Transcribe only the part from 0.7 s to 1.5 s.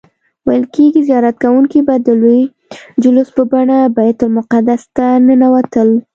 کیږي زیارت